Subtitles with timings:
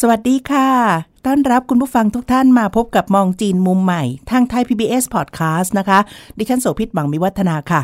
[0.00, 0.68] สวัสดีค่ะ
[1.26, 5.98] ต้อนรับคุณผู้ฟังทุกท่านมาพบกับมองจีนมุมใหม่ ทางไทย PBS Podcast นะคะ
[6.38, 7.80] ดิฉันโสภิตบังมิวัฒนาค่ะ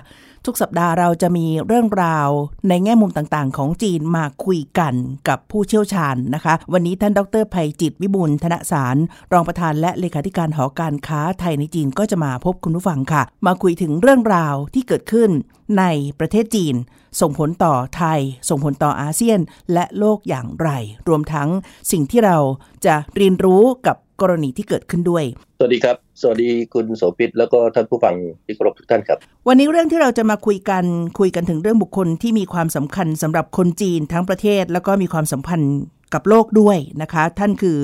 [0.46, 2.28] ทุกสัปดาห์เราจะมีเรื่องราว
[2.68, 4.94] ในแง่มุมต่างๆ ของจีนมาคุยกัน
[5.28, 8.96] กับผู้เชี่ยวชาญนะคะ วันนี้ท่านดรภัยจิตวิบุลธนสาร
[9.32, 15.30] รองประธานและเลขาธิการหอการค้าไทยในจีนก็จะมาพบคุณผู้ฟังค่ะ มาคุยถึงเรื่องราวที่เกิดขึ้น
[15.78, 15.84] ใน
[16.18, 16.74] ประเทศจีน
[17.20, 19.40] ส่งผลต่อไทย ส่งผลต่ออาเซียน
[19.72, 20.68] และโลกอย่างไร
[21.08, 21.48] รวมทั้ง
[21.90, 22.38] สิ่งที่เรา
[22.86, 25.23] จะเรียนรู้กับ กรณีที่เกิดขึ้นด้วย
[25.59, 30.85] สวัสดีครับ สวัสดีคุณโสภิตแล้วก็ท่านผู้ฟังที่เคารพทุกท่านครับ วันนี้เรื่องที่เราจะมาคุยกัน
[31.19, 35.75] คุยกันถึงเรื่องบุคคลที่มีความสำคัญสำหรับคนจีนทั้งประเทศ แล้วก็มีความสัมพันธ์
[36.13, 37.79] กับโลกด้วยนะคะ ท่านคือ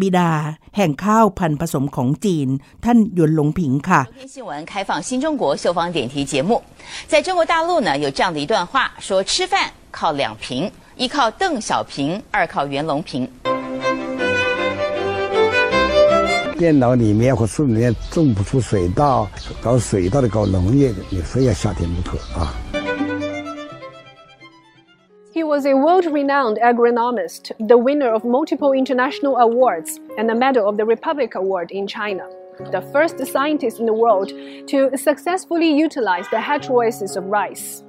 [0.00, 0.30] บิดา
[0.76, 2.48] แห่งข้าวพันธุ์ผสมของจีน
[2.84, 6.50] ท่านหยวนหลงผิงค่ะ 昨天新闻开放新中国秀坊点题节目，
[7.10, 8.74] 在中国大陆呢有这样的一段话，
[9.06, 9.54] 说吃饭
[9.96, 13.28] 靠两瓶，一靠邓小平，二靠袁隆平。
[16.60, 19.28] 电脑里面或书里面种不出水稻，
[19.62, 22.54] 搞水稻的、搞农业的，你非要下田不可啊！
[25.34, 30.64] He was a world renowned agronomist, the winner of multiple international awards, and a Medal
[30.64, 32.24] of the Republic Award in China.
[32.72, 34.32] The first scientist in the world
[34.68, 37.82] to successfully utilize the heteroisis of rice.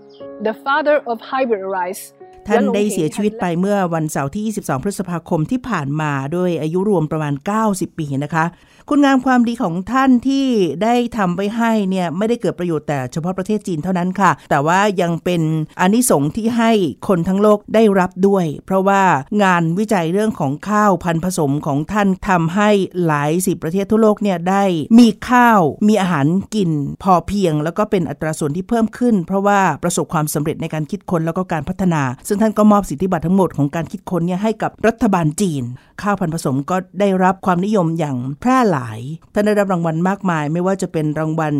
[0.43, 2.11] The father of hybrid rice.
[2.48, 7.34] ท่าน Yuan ได้ Longping เสียชีวิต had ไป left เมื่อวันเสาร์ที่ 22 พฤษภาคมที่ผ่านมาด้วยอายุรวมประมาณ
[7.66, 8.44] 90 ปีนะคะ
[8.88, 10.46] คุณงามความดีของท่านที่
[10.82, 15.42] ได้ทำไว้ให้เนี่ยไม่ได้เกิดประโยชน์แต่เฉพาะประเทศจีนเท่านั้นค่ะ แต่ว่ายังเป็น
[15.80, 16.72] อานิสงส์ที่ให้
[17.08, 19.02] คนทั้งโลกได้รับด้วย เพราะว่า
[19.42, 22.70] งานวิจัยเรื่องของข้าวพันธุ์ผสมของท่านทำให้
[23.06, 24.64] หลายสิบประเทศทั่วโลกเนี่ยได้
[24.98, 26.70] มีข้าวมีอาหารกิน
[27.02, 32.02] พอเพียง แล้วก็เป็นอัตราส่วนที่เพิ่มขึ้น เพราะว่าประสบความสำเร็จในการคิดค้นแล้วก็การพัฒนา
[32.32, 35.62] ซึ่งท่านก็มอบสิทธิบัตรทั้งหมดของการคิดค้นเนี่ยให้กับรัฐบาลจีน
[36.02, 38.98] ข้าวพันธุ์ผสมก็ได้รับความนิยมอย่างแพร่หลาย
[39.32, 41.54] ท่านได้รับรางวัลมากมาย ไม่ว่าจะเป็นรางวัล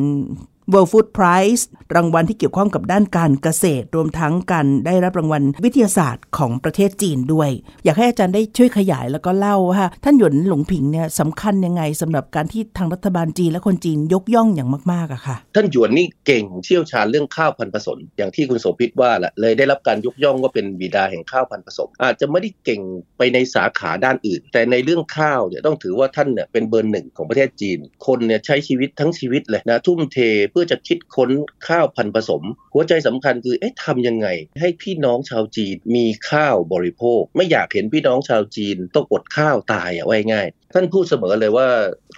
[0.71, 1.63] World Food Prize
[1.95, 7.51] รางวัลที่เกี่ยวข้องกับด้านการเกษตร รวมทั้งการได้รับรางวัลวิทยาศาสตร์ของประเทศจีนด้วย
[7.85, 22.81] อยากให้อาจารย์ได้ช่วยขยายแล้วก็เล่าว่าท่านหยวนหลงผิงเนี่ยสำคัญยังไงสำหรับการที่ทางรัฐบาลจีนและคนจีนยกย่องอย่างมากๆอะค่ะ ท่านหยวนนี่เก่งเชี่ยวชาญเรื่องข้าวพันธุ์ผสมอย่างที่คุณโสภิตว่าแหละเลยได้รับการยกย่องว่าเป็นบิดาแห่งข้าวพันธุ์ผสม อาจจะไม่ได้เก่ง
[23.19, 30.19] ไปในสาขาด้านอื่น แต่ในเรื่องข้าวเนี่ยต้องถือว่าท่านเนี่ยเป็นเบอร์หนึ่งของประเทศจีน คนเนี่ยใช้ชีวิตทั้งชีวิตเลยนะทุ่มเท
[30.53, 31.31] เพื่อจะคิดค้น
[31.69, 32.43] ข้าวพันธุ์ผสม
[32.75, 34.29] หัวใจสำคัญคือเอ๊ะทำยังไง
[34.61, 41.69] ให้พี่น้องชาวจีนมีข้าวบริโภค ไม่อยากเห็นพี่น้องชาวจีนต้องอดข้าวตายอะว่าง่ายท่านพูดเสมอเลยว่า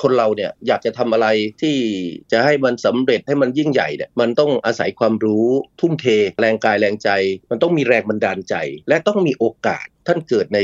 [0.02, 1.26] คนเราเนี่ยอยากจะทำอะไร
[1.62, 1.76] ที่
[2.32, 5.46] จะให้มันสำเร็จให้มันยิ่งใหญ่เนี่ยมันต้องอาศัยความรู้
[5.80, 6.06] ทุ่มเท
[6.40, 7.10] แรงกายแรงใจ
[7.50, 8.54] มันต้องมีแรงบันดาลใจ
[8.88, 10.58] และต้องมีโอกาส ท่านเกิดใน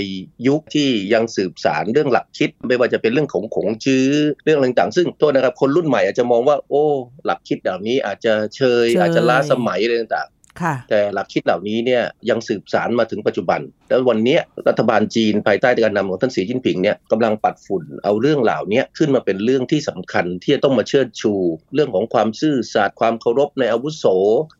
[0.49, 4.07] ยุคที่ยังสืบสารเรื่องหลักคิด ไม่ว่าจะเป็นเรื่องของขงจื้อ
[4.45, 6.85] เรื่องอะไรต่างๆ ซึ่งโทษนะครับคนรุ่นใหม่อาจจะมองว่า โอ้
[7.25, 10.40] หลักคิดเหล่านี้อาจจะเชยเชย อาจจะล้าสมัยอะไรต่างๆค่ะ
[10.91, 21.35] แต่หลักคิดเหล่านี้เนี่ยยังสืบสารมาถึงปัจจุบัน แล้ววันเนี้ยรัฐบาลจีนภายใต้การนำของท่านสีจิ้นผิงเนี่ยกำลังปัดฝุ่นเอาเรื่องเหล่านี้ขึ้นมาเป็นเรื่องที่สำคัญที่จะต้องมาเชิดชู
[21.75, 24.05] เรื่องของความซื่อสัตย์ความเคารพในอาวุโส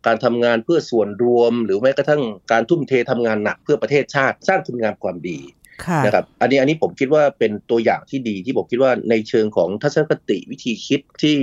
[0.07, 5.39] การทำงานเพื่อส่วนรวม หรือแม้กระทั่งการทุ่มเททำงานหนักเพื่อประเทศชาติ สร้างคุณงามความดี
[5.85, 11.37] ค่ะนะครับอันนี้อันนี้ผมคิดว่าเป็นตัวอย่างที่ดีที่ผมคิดว่าในเชิงของทัศนคติวิธีคิดที่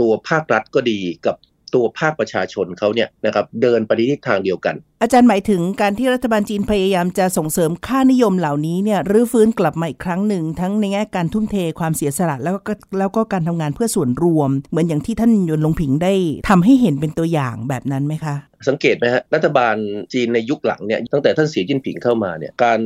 [0.00, 1.36] ตัวภาครัฐก็ดีกับ
[1.74, 16.14] ตัวภาคประชาชนเขาเนี่ยนะครับเดินไปในทิศทางเดียวกันอาจารย์หมายถึงการที่รัฐบาลจีนพยายามจะส่งเสริมค่านิยมเหล่านี้เนี่ยรื้อฟื้นกลับมาอีกครั้งหนึ่ง ทั้งในแง่การทุ่มเทความเสียสละแล้วก็แล้วก็การทำงานเพื่อส่วนรวม เหมือนอย่างที่ท่านยนลงผิงได้
[16.50, 18.34] ทำให้เห็นเป็นตัวอย่างแบบนั้นไหมคะ
[18.68, 19.76] สังเกตไหมฮะรัฐบาล
[20.12, 22.80] จีนในยุคหลังเนี่ยตั้งแต่ท่านสีจิ้นผิงเข้ามาเนี่ยการ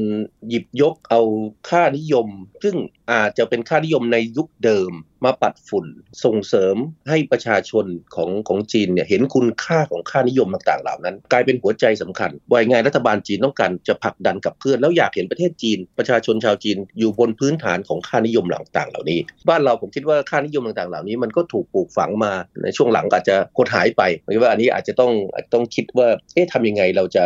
[0.48, 1.20] หยิบยกเอา
[1.68, 2.28] ค่านิยม
[2.64, 2.76] ซึ่ง
[3.12, 4.92] อาจจะเป็นค่านิยมในยุคเดิม
[5.24, 5.86] มาปัดฝุ่น
[6.24, 6.76] ส่งเสริม
[7.08, 22.32] ให้ประชาชนของของจีนเนี่ยเห็นคุณค่าของค่านิยมต่างๆ เหล่านั้น กลายเป็นหัวใจสำคัญว่ายังไงรัฐบาลจีนต้องการจะผลักดันกับเพื่อนแล้วอยากเห็นประเทศจีน ประชาชนชาวจีนอยู่บนพื้นฐานของค่านิยมต่างๆ เหล่านี้ บ้านเราผมคิดว่าค่านิยมต่างๆ เหล่านี้มันก็ถูกปลูกฝังมา
[22.62, 25.12] ในช่วงหลังอาจจะหดหายไปหรือว่าอันนี้อาจจะต้อง
[25.52, 27.24] ต้องคิดว่าเอ๊ะทำยังไงเราจะ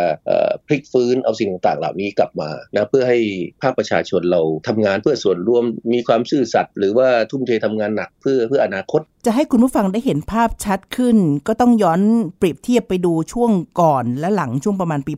[0.67, 3.19] พลิกฟื้นเอาสิ่งต่างๆ เหล่านี้กลับมานะเพื่อให้
[3.62, 5.64] ภาคประชาชนเราทำงานเพื่อส่วนรวม
[5.94, 12.00] มีความซื่อสัตย์หรือว่าทุ่มเททำงานหนักเพื่อเพื่ออนาคต จะให้คุณผู้ฟังได้เห็นภาพชัดขึ้น ก็ต้องย้อน
[12.38, 13.50] เปรียบเทียบไปดูช่วง
[13.81, 15.12] ก่อนและหลังช่วงประมาณปี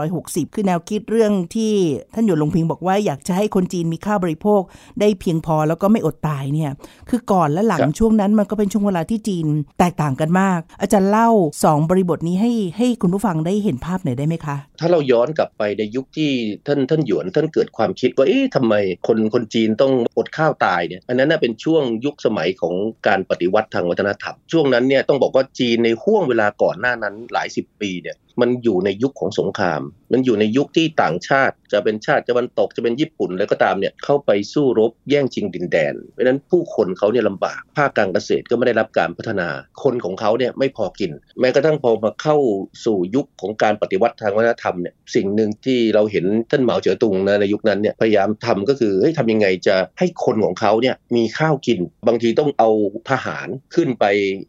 [0.00, 1.72] 1960 คือแนวคิดเรื่องที่
[2.14, 4.60] ท่านหยวนลงพิงบอกว่าอยากจะให้คนจีนมีค่าบริโภค
[5.00, 6.70] ได้เพียงพอแล้วก็ไม่อดตายเนี่ย
[7.08, 9.46] คือก่อนและหลังช่วงนั้นมันก็เป็นช่วงเวลาที่จีน
[9.78, 11.28] แตกต่างกันมาก อาจารย์เล่า
[11.62, 16.30] 2 บริบทนี้ให้ให้คุณผู้ฟังได้เห็นภาพหน่อยได้ไหมคะ ถ้าเราย้อนกลับไปในยุคที่
[16.66, 18.74] ท่านท่านหยวนท่านเกิดความคิดว่าเอ๊ะทำไม
[19.06, 22.74] คนคนจีนต้องอดข้าวตายเนี่ยอันนั้นน่ะเป็นช่วงยุคสมัยของ
[23.06, 29.82] การปฏิวัติทางวัฒนธรรม ช่วงนั้นเนี่ยต้องบอกว่าจีนในห่วงเวลาก่อนหน้านั้นหลายสิบปีเนี่ยมันอยู่ในยุคของสงคราม
[30.12, 39.48] มันอยู่ในยุคที่ต่างชาติ จะเป็นชาติตะวันตกจะเป็นญี่ปุ่นอะไรก็ตามเนี่ยเข้าไปสู้รบแย่งชิงดินแดน เพราะนั้นผู้คนเขาเนี่ยลำบาก ภาคการเกษตรก็ไม่ได้รับการพัฒนา
[39.82, 41.10] คนของเขาเนี่ยไม่พอกิน
[41.40, 42.36] แม้กระทั่งพอมาเข้า
[42.84, 52.70] สู่ยุคของการปฏิวัติทางวัฒนธรรมเนี่ยสิ่งหนึ่งที่เราเห็นท่านเหมาเจ๋อตุงนะในยุคนั้นเนี่ยพยายามทำก็คือเฮ้ยทำยังไงจะให้คนของเขาเนี่ยมีข้าวกิน บางทีต้องเอา
[53.10, 54.04] ทหารขึ้นไป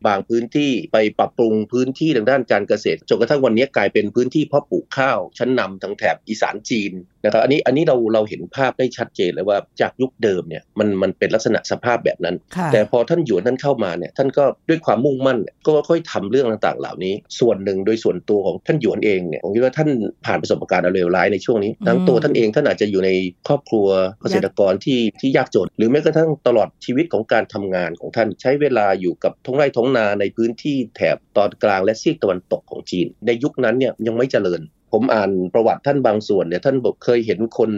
[0.07, 12.35] บางพื้นที่ไปปรับปรุงพื้นที่ทางด้านการเกษตรจนกระทั่งวันนี้กลายเป็นพื้นที่เพาะปลูกข้าว ชั้นนำทางแถบอีสานจีนนะครับอันนี้อันนี้เราเราเห็นภาพได้ชัดเจนเลยว่าจากยุคเดิมเนี่ยมันมันเป็นลักษณะสภาพแบบนั้น
[12.73, 19.89] แต่พอท่านหยวนท่านเข้ามาเนี่ยท่านก็ด้วยความมุ่งมั่นก็ค่อยทำเรื่องต่างๆ เหล่านี้ ส่วนหนึ่งโดยส่วนตัวของท่านหยวนเองเนี่ยผมคิดว่าท่าน
[20.25, 23.09] ผ่านประสบการณ์เลวร้ายในช่วงนี้ ทั้งตัวท่านเองท่านอาจจะอยู่ใน
[23.47, 23.87] ครอบครัว
[24.21, 34.61] เกษตรกรที่ที่ยากจน หรือแม้กระทั่งตลอดชีวิตของการทำงานของท่านใช้เวลาอยู่กับท้องไร่ท้องนาในพื้นที่แถบตอนกลางและซีกตะวันตกของจีน ในยุคนั้นเนี่ยยังไม่เจริญ
[34.91, 37.71] ผมอ่านประวัติท่านบางส่วนเนี่ยท่านบอกเคยเห็นคน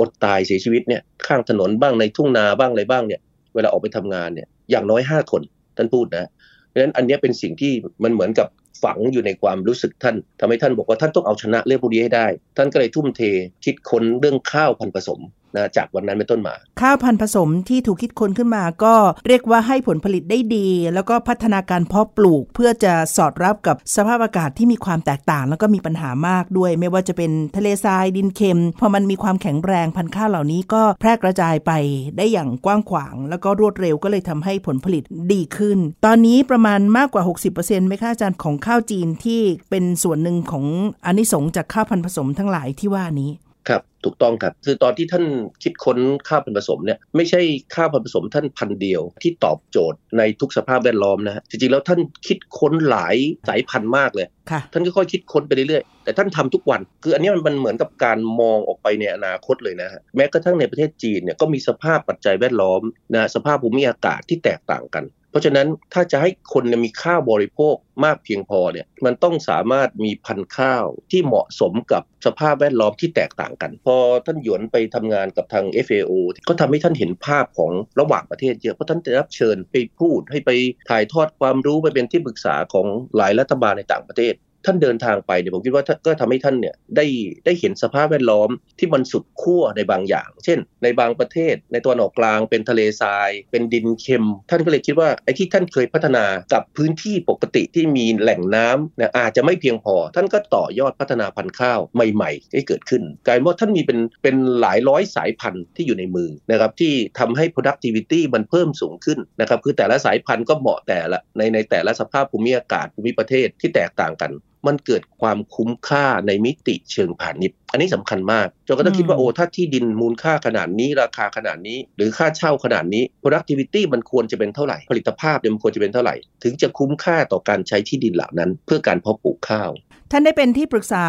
[0.00, 3.20] อดตายเสียชีวิตเนี่ยข้างถนนบ้างในทุ่งนาบ้างอะไรบ้างเนี่ย
[3.54, 5.42] เวลาออกไปทำงานเนี่ยอย่างน้อยห้าคน
[5.76, 6.28] ท่านพูดนะ
[6.68, 7.72] เพราะฉะนั้นอันนี้เป็นสิ่งที่
[8.04, 8.48] มันเหมือนกับ
[8.82, 12.26] ฝังอยู่ในความรู้สึกท่านทำให้ท่านบอกว่าท่านต้องเอาชนะเรื่องพวกนี้ให้ได้
[12.56, 13.20] ท่านก็เลยทุ่มเท
[13.64, 15.20] คิดค้นเรื่องข้าวพันผสม
[15.56, 18.94] นะจากวันนั้นเป็นต้นมา ข้าวพันธุ์ผสมที่ถูกคิดค้นขึ้นมาก็
[19.26, 31.72] เรียกว่าให้ผลผลิตได้ดี แล้วก็พัฒนาการเพาะปลูกเพื่อจะสอดรับกับสภาพอากาศที่มีความแตกต่าง แล้วก็มีปัญหามากด้วย ไม่ว่าจะเป็นทะเลทรายดินเค็ม พอมันมีความแข็งแรงพันธุ์ข้าวเหล่านี้ก็แพร่กระจายไป
[32.16, 35.02] ได้อย่างกว้างขวาง แล้วก็รวดเร็วก็เลยทำให้ผลผลิต
[35.32, 37.22] ดีขึ้น ตอนนี้ประมาณมากกว่า
[37.56, 39.40] 60%ไหมคะอาจารย์ของข้าวจีนที่
[39.70, 40.64] เป็นส่วนหนึ่งของ
[41.06, 43.30] อนนิสงจากข้าวพันธุ์ผสมทั้งหลายที่ว่านี้
[43.68, 45.24] ครับถูกต้องครับคือตอนที่ท่าน
[45.62, 45.98] คิดค้น
[46.28, 47.40] ข้าวพันธุ์ผสมเนี่ยไม่ใช่
[47.74, 53.16] ข้าวพันธุ์ผสมท่านพันเดียวที่ตอบโจทย์ในทุกสภาพแวดล้อมนะฮะจริงๆแล้วท่านคิดค้นหลาย
[53.48, 54.26] สายพันธุ์มากเลย
[54.72, 62.82] ท่านก็ค่อยคิดค้นไปเรื่อยๆแต่ท่านทำทุกวัน คืออันนี้มันเหมือนกับการมองออกไปในอนาคตเลยนะฮะแม้กระทั่งในประเทศจีนเนี่ยก็มีสภาพปัจจัยแวดล้อม
[63.14, 73.96] นะสภาพภูมิอากาศที่แตกต่างกัน เพราะฉะนั้นถ้าจะให้คนมีข้าวบริโภคมากเพียงพอเนี่ยมันต้องสามารถมีพันธุ์ข้าวที่เหมาะสมกับสภาพแวดล้อมที่แตกต่างกัน พอ
[74.26, 76.12] ท่านหยวนไปทำงานกับทาง FAO
[76.48, 77.70] ก็ทำให้ท่านเห็นภาพของ
[78.00, 80.50] ระหว่างประเทศเยอะเพราะท่านได้รับเชิญไปพูดให้ไป
[80.90, 82.86] ถ่ายทอดความรู้ไปเป็นที่ปรึกษาของ
[83.16, 84.34] หลายรัฐบาลในต่างประเทศ
[84.66, 87.06] ท่านเดินทางไปเนี่ยผมคิดว่าก็ทำให้ท่านเนี่ยได้
[87.44, 114.32] ได้เห็นสภาพแวดล้อมที่มันสุดขั้วในบางอย่าง เช่น ในบางประเทศ ในตัวนออกกลางเป็นทะเลทราย เป็นดินเค็ม ท่านก็เลยคิดว่าไอ้ที่ท่านเคยพัฒนากับพื้นที่ปกติที่มีแหล่งน้ำเนี่ยอาจจะไม่เพียงพอ ท่านก็ต่อยอดพัฒนาพันธุ์ข้าวใหม่ๆให้เกิดขึ้นกลายว่าท่านมีเป็นเป็นหลายร้อยสายพันธุ์ที่อยู่ในมือนะครับที่ทำให้ productivity มันเพิ่มสูงขึ้นนะครับคือแต่ละสายพันธุ์ก็เหมาะแต่ละในในแต่ละสภาพภูมิอากาศภูมิประเทศที่แตกต่างกัน
[114.66, 129.70] มันเกิดความคุ้มค่าในมิติเชิงพาณิชย์ อันนี้สำคัญมากจนก็ต้องคิดว่าโอ้ถ้าที่ดินมูลค่าขนาดนี้ราคาขนาดนี้ หรือค่าเช่าขนาดนี้ productivity มันควรจะเป็นเท่าไหร่ ผลิตภาพเนี่ยมันควรจะเป็นเท่าไหร่ ถึงจะคุ้มค่าต่อการใช้ที่ดินเหล่านั้น เพื่อการเพาะปลูกข้าว
[130.12, 131.06] ท่านได้เป็นที่ปรึกษา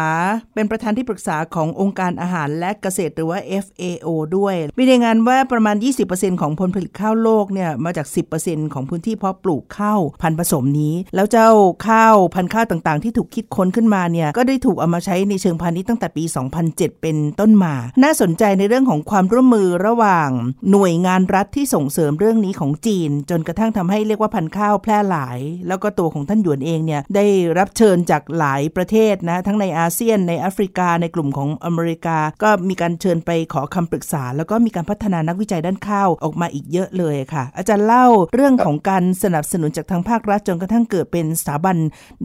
[0.54, 5.76] เป็นประธานที่ปรึกษาขององค์การอาหารและเกษตรหรือว่า FAO ด้วย มีรายงานว่าประมาณ
[6.08, 8.06] 20%ของผลผลิตข้าวโลกเนี่ยมาจาก
[8.40, 11.50] 10%ของพื้นที่เพาะปลูกข้าวพันธุ์ผสมนี้ แล้วเจ้า
[11.88, 16.24] ข้าวพันธุ์ข้าวต่างๆ ที่ถูกคิดค้นขึ้นมาเนี่ยก็ได้ถูกเอามาใช้ในเชิงพาณิชย์ตั้งแต่ปี
[16.62, 20.28] 2007 เป็นต้นมา น่าสนใจในเรื่องของความร่วมมือระหว่าง
[20.70, 25.38] หน่วยงานรัฐที่ส่งเสริมเรื่องนี้ของจีน จนกระทั่งทำให้เรียกว่าพันธุ์ข้าวแพร่หลาย
[25.68, 27.26] แล้วก็ตัวของท่านหยวนเองเนี่ยได้
[27.58, 41.76] รับเชิญจากหลายประเทศนะทั้งในอาเซียนในแอฟริกาในกลุ่มของอเมริกา ก็มีการเชิญไปขอคำปรึกษา แล้วก็มีการพัฒนานักวิจัยด้านข้าวออกมาอีกเยอะเลยค่ะ อาจารย์เล่าเรื่องของการสนับสนุนจากทางภาครัฐจนกระทั่งเกิดเป็นสถาบัน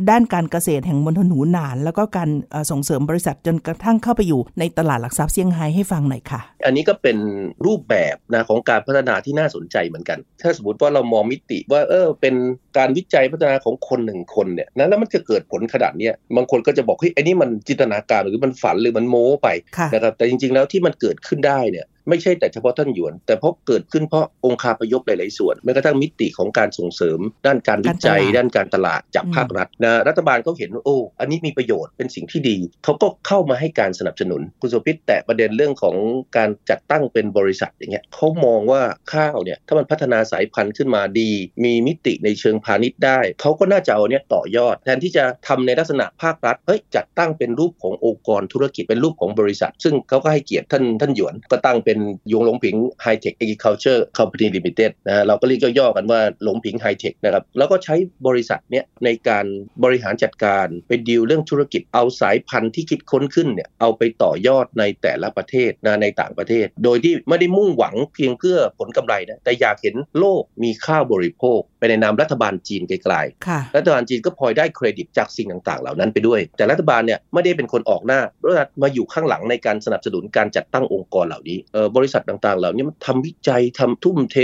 [0.10, 2.29] ด้านการเกษตรแห่งมณฑลหูหนาน แล้วก็การ
[2.72, 7.17] ส่งเสริมบริษัทจนกระทั่งเข้าไปอยู่ในตลาดหลักทรัพย์เซี่ยงไฮ้ให้ฟังหน่อยค่ะ อันนี้ก็เป็น
[7.65, 12.36] รูปแบบนะของการพัฒนาที่น่าสนใจเหมือนกัน ถ้าสมมติว่าเรามองมิติว่าเออเป็น
[12.77, 19.47] การวิจัยพัฒนาของคนหนึ่งคนเนี่ยนะแล้วมันจะเกิดผลขนาดนี้บางคนก็จะบอกเฮ้ยไอ้นี่มันจินตนาการหรือมันฝันหรือมันโม้ไป
[19.93, 35.95] นะครับแต่จริง ๆ แล้วที่มันเกิดขึ้นได้เนี่ย ไม่ใช่แต่เฉพาะท่านหยวน แต่เพราะเกิดขึ้นเพราะองค์คาพยพหลาย ๆ ส่วนแม้กระทั่งมิติของการส่งเสริม ด้านการวิจัย ด้านการตลาดจากภาครัฐนะรัฐบาลเขาเห็นโอ้อันนี้มีประโยชน์เป็นสิ่งที่ดีเขาก็เข้ามาให้การสนับสนุนคุณสุพิษแต่ประเด็นเรื่องของ
[36.38, 38.81] การจัดตั้งเป็นบริษัทอย่างเงี้ยเขามองว่า
[39.13, 41.31] ข้าวเนี่ยถ้ามันพัฒนาสายพันธุ์ขึ้นมาดี
[41.63, 51.94] มีมิติในเชิงพาณิชย์ได้เขาก็น่าจะเอาเนี้ยต่อยอด แทนที่จะทำในลักษณะภาครัฐเฮ้ยจัดตั้งเป็นรูปขององค์กรธุรกิจเป็นรูปของบริษัท ซึ่งเขาก็ให้เกียรติท่านท่านหยวนก็ตั้งเป็น
[52.33, 57.95] ยงหลงผิง High Tech Agriculture Company Limited นะเราก็เรียกย่อๆกันว่าหลงผิง High Tech นะครับแล้วก็ใช้
[58.27, 59.45] บริษัทเนี้ยในการ
[59.83, 81.57] บริหารจัดการไปดีลเรื่องธุรกิจเอาสายพันธุ์ที่คิดค้นขึ้นเนี่ยเอาไปต่อยอดในแต่ละประเทศนะในต่างประเทศ โดยที่ไม่ได้มุ่งหวังเพียงเพื่อผลกำไรนะแต่อยากเห็นโลกมีข้าวบริโภค ไปในนามรัฐบาลจีนไกลๆรัฐบาลจีนก็พลอยได้เครดิตจากสิ่งต่างๆ เหล่านั้นไปด้วย แต่รัฐบาลเนี่ยไม่ได้เป็นคนออกหน้ารัฐมาอยู่ข้างหลังในการสนับสนุนการจัดตั้งองค์กรเหล่านี้
[81.97, 84.37] บริษัทต่างๆ เหล่านี้มันทำวิจัยทำทุ่มเท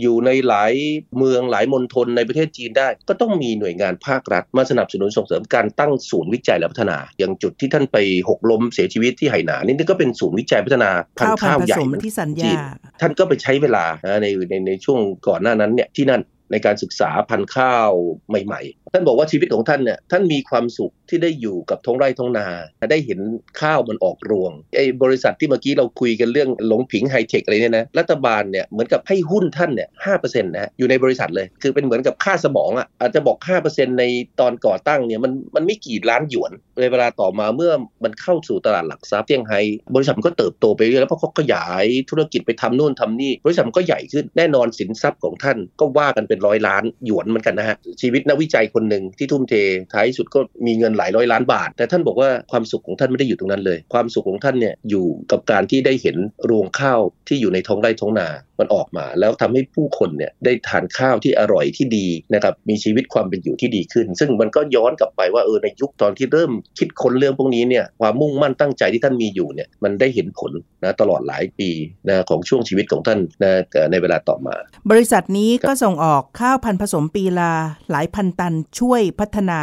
[0.00, 0.72] อยู่ในหลาย
[1.16, 7.96] เมืองหลายมณฑลในประเทศจีนได้ ก็ต้องมีหน่วยงานภาครัฐ มาสนับสนุนส่งเสริมการตั้งศูนย์วิจัยและพัฒนา อย่างจุดที่ท่านไป
[8.28, 12.52] หกล้มเสียชีวิตที่ไหหนานี่ก็เป็นศูนย์วิจัยพัฒนาพันธุ์ข้าวใหญ่ที่สัญญา
[13.00, 13.84] ท่านก็ไปใช้เวลา
[14.22, 17.90] ในในในช่วงก่อนหน้านั้นเนี่ยที่นั่น ในการศึกษาพันธุ์ข้าว
[18.28, 22.46] ใหม่ๆ ท่านบอกว่าชีวิตของท่านเนี่ยท่านมีความสุขที่ได้อยู่กับท้องไร่ท้องนา
[22.90, 23.18] ได้เห็น
[23.60, 34.04] ข้าวมันออกรวงไอ้บริษัทที่เมื่อกี้เราคุยกันเรื่องหลงผิงไฮเทคอะไรเนี่ยนะรัฐบาลเนี่ยเหมือนกับให้หุ้นท่านเนี่ยห้าเปอร์เซ็นต์นะอยู่ในบริษัทเลย คือเป็นเหมือนกับค่าสมองอะอาจจะบอกห้าเปอร์เซ็นต์ใน
[34.40, 37.72] ตอนก่อตั้งเนี่ยมันมันไม่กี่ล้านหยวนในเวลาต่อมาเมื่อ
[38.04, 39.60] มันเข้าสู่ตลาดหลักทรัพย์เซี่ยงไฮ้
[39.94, 49.54] บริษัทมันก็เติบโตไปเรื่อยแล้วเพราะเขาขยายธุรกิจไปทำนู่นทำนี่บริษัทมันก็ใหญ่ขึ้นแน่นอนสินทรัพย์ของท่านก็ว่ากันเป็นร้อยล้านหยวนเหมือนกันนะฮะชีวิตนักวิจัยคนหนึ่งที่ทุ่มเท
[49.92, 56.16] ท้ายสุดก็มีเงินหลายร้อยล้านบาท แต่ท่านบอกว่าความสุขของท่านไม่ได้อยู่ตรงนั้นเลย ความสุขของท่านเนี่ยอยู่กับการที่ได้เห็น
[56.50, 58.28] รวงข้าวที่อยู่ในท้องไร่ท้องนา
[58.60, 70.52] มันออกมา แล้วทำให้ผู้คนเนี่ยได้ทานข้าวที่อร่อยที่ดีนะครับมีชีวิตความเป็นอยู่ที่ดีขึ้น ซึ่งมันก็ย้อนกลับไปว่าเออในยุคตอนที่เริ่มคิดค้นเรื่องพวกนี้เนี่ยความมุ่งมั่นตั้งใจที่ท่านมีอยู่เนี่ยมันได้เห็นผล
[70.84, 71.70] นะตลอดหลายปี
[72.08, 73.52] นะของช่วงชีวิตของท่านนะ
[73.90, 74.54] ในเวลาต่อมา
[74.90, 77.52] บริษัทนี้ก็ส่งออกข้าวพันธุ์ผสมปีลา
[77.90, 79.60] หลายพันตันช่วยพัฒนา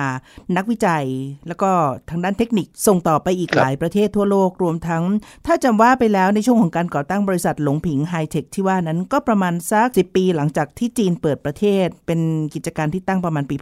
[0.57, 1.05] นักวิจัย
[1.47, 1.71] แล้วก็
[2.09, 5.03] ทางด้านเทคนิคส่งต่อไปอีกหลายประเทศทั่วโลกรวมทั้ง
[5.47, 12.19] ถ้าจำว่าไปแล้วในช่วงของการก่อตั้งบริษัทหลงผิงไฮเทคที่ว่านั้นก็ประมาณสักสิปีหลังจากที่จีนเปิดประเทศ เป็น
[12.55, 13.55] กิจการที่ตั้งประมาณปี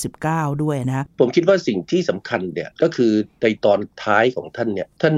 [0.00, 5.14] 1989 ด้วยนะผมคิดว่าสิ่งที่สำคัญเนี่ยก็คือในตอนท้ายของท่านเนี่ยท่าน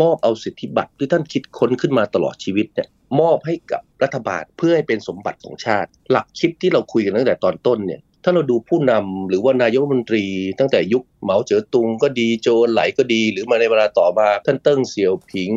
[0.00, 2.88] มอบเอาสิทธิบัตรที่ท่านคิดค้นขึ้นมาตลอดชีวิตเนี่ย
[3.20, 10.24] มอบให้กับรัฐบาลเพื่อให้เป็นสมบัติของชาติ หลักคิดที่เราคุยกันตั้งแต่ตอนต้นเนี่ยถ้าเราดูผู้นำหรือว่านายกรัฐมนตรี
[10.58, 15.52] ตั้งแต่ยุคเหมาเจ๋อตุงก็ดีโจนไหลก็ดี หรือมาในเวลาต่อมาท่านเติ้งเสี่ยวผิง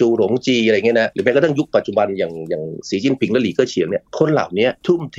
[0.00, 5.18] จูหลงจีอะไรเงี้ยนะหรือแม้กระทั่งยุคปัจจุบันอย่างอย่างสีจิ้นผิงและหลีเก็เฉียงเนี่ยคนเหล่านี้ทุ่มเท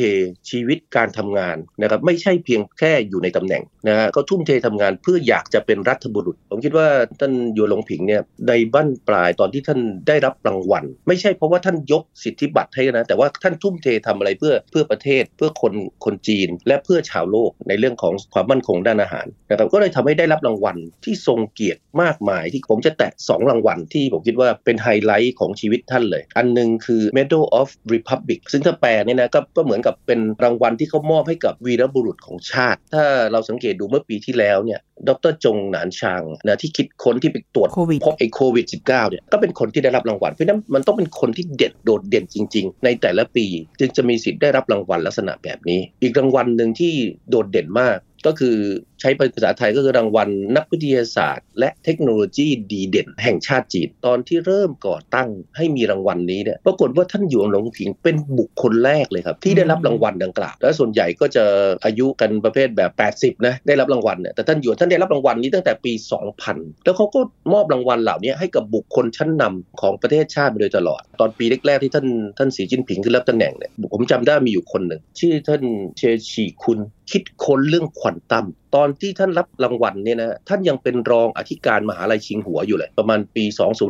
[0.50, 6.88] ชีวิตการทำงานนะครับไม่ใช่เพียงแค่อยู่ในตำแหน่งนะฮะก็ทุ่มเททำงานเพื่ออยากจะเป็นรัฐบุรุษ ผมคิดว่า
[7.20, 15.74] ท่านยูหลงผิงเนี่ยในบั้นปลายตอนที่ท่านได้รับรางวัล ไม่ใช่เพราะว่าท่านยกสิทธิบัตรให้นะแต่ว่าท่านทุ่มเททำอะไรเพื่อเพื่อประเทศเพื่อคน
[16.06, 37.70] คนจีน และเพื่อชาวโลกในเรื่องของความมั่นคงด้านอาหารนะครับก็เลยทำให้ได้รับรางวัลที่ทรงเกียรติมากมายที่ผมจะแตะ2รางวัลที่ผมคิดว่าเป็นไฮไลท์ของชีวิตท่านเลย อันนึงคือ Medal of Republic ซึ่งถ้าแปลเนี่ยนะก็ก็เหมือนกับเป็นรางวัลที่เขามอบให้กับวีรบุรุษของชาติ ถ้าเราสังเกตดูเมื่อปีที่แล้วเนี่ยดรจงหนานชางนะที่คิดค้นที่ไปตรวจ
[38.06, 43.46] พบไอ้โควิด -19 เนี่ยก็เป็นคนที่ได้รับรางวัล เพราะนั้นมันต้องเป็นคนที่เด่นโดดเด่นจริง ๆ ในแต่ละปี
[43.80, 46.94] จึงจะมีสิทธิ์ได้รับรางวัลลักษณะแบบนี้ อีกรางวัลหนึ่งที่
[47.30, 48.56] โดดเด่นมาก ก็คือ
[49.02, 61.46] ใช้ภาษาไทยก็คือรางวัลนักวิทยาศาสตร์ และเทคโนโลยีดีเด่นแห่งชาติจีนตอนที่เริ่มก่อตั้งให้มีรางวัลนี้เนี่ยปรากฏว่าท่านหยวนหลงผิงเป็นบุคคลแรกเลยครับ ที่ได้รับรางวัลดังกล่าว และส่วนใหญ่ก็จะ
[61.86, 62.92] อายุกันประเภทแบบ
[63.38, 65.94] 80 นะ ได้รับรางวัลเนี่ยแต่ท่านหยวนท่านได้รับรางวัลนี้ตั้งแต่ปี
[66.40, 67.20] 2000 แล้วเขาก็
[67.54, 72.08] มอบรางวัลเหล่านี้ให้กับบุคคลชั้นนำของประเทศชาติมาโดยตลอด ตอนปีแรกๆที่ท่าน
[72.38, 75.64] ท่านสีจิ้นผิงขึ้นรับตำแหน่งเนี่ยผมจำได้มีอยู่คนหนึ่งชื่อท่าน
[75.98, 78.46] เชชีคุณ คิดค้นเรื่องควอนตัม
[78.76, 83.44] ตอนที่ท่านรับรางวัลเนี่ยนะท่านยังเป็นรองอธิการมหาลัยชิงหัวอยู่เลย ประมาณปี